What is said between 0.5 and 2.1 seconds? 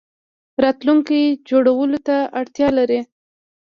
راتلونکی جوړولو